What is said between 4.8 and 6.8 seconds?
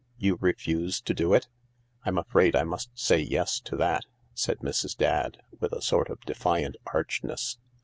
Dadd, with a sort of defiant